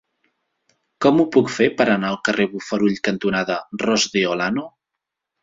Com 1.05 1.19
ho 1.19 1.25
puc 1.35 1.51
fer 1.55 1.67
per 1.81 1.87
anar 1.97 2.09
al 2.13 2.17
carrer 2.31 2.47
Bofarull 2.55 2.97
cantonada 3.09 3.61
Ros 3.85 4.09
de 4.17 4.27
Olano? 4.33 4.67